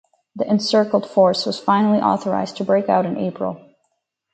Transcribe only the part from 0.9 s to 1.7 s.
force was